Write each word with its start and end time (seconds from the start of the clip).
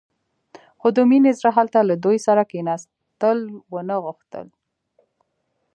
خو 0.79 0.87
د 0.97 0.99
مينې 1.09 1.31
زړه 1.39 1.49
هلته 1.57 1.79
له 1.89 1.95
دوی 2.03 2.17
سره 2.27 2.41
کښېناستل 2.49 3.37
ونه 3.73 3.95
غوښتل. 4.03 4.47